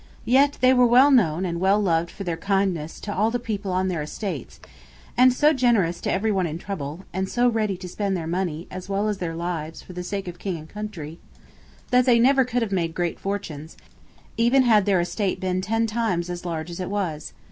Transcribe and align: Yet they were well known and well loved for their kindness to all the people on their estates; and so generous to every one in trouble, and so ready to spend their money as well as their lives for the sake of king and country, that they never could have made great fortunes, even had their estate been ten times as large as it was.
Yet 0.25 0.57
they 0.61 0.73
were 0.73 0.87
well 0.87 1.11
known 1.11 1.45
and 1.45 1.59
well 1.59 1.79
loved 1.79 2.09
for 2.09 2.23
their 2.23 2.35
kindness 2.35 2.99
to 3.01 3.13
all 3.13 3.29
the 3.29 3.37
people 3.37 3.71
on 3.71 3.87
their 3.87 4.01
estates; 4.01 4.59
and 5.15 5.31
so 5.31 5.53
generous 5.53 6.01
to 6.01 6.11
every 6.11 6.31
one 6.31 6.47
in 6.47 6.57
trouble, 6.57 7.01
and 7.13 7.29
so 7.29 7.47
ready 7.47 7.77
to 7.77 7.87
spend 7.87 8.17
their 8.17 8.25
money 8.25 8.67
as 8.71 8.89
well 8.89 9.07
as 9.07 9.19
their 9.19 9.35
lives 9.35 9.83
for 9.83 9.93
the 9.93 10.01
sake 10.01 10.27
of 10.27 10.39
king 10.39 10.57
and 10.57 10.69
country, 10.69 11.19
that 11.91 12.05
they 12.07 12.17
never 12.17 12.43
could 12.43 12.63
have 12.63 12.71
made 12.71 12.95
great 12.95 13.19
fortunes, 13.19 13.77
even 14.37 14.63
had 14.63 14.87
their 14.87 15.01
estate 15.01 15.39
been 15.39 15.61
ten 15.61 15.85
times 15.85 16.31
as 16.31 16.45
large 16.45 16.71
as 16.71 16.79
it 16.79 16.89
was. 16.89 17.33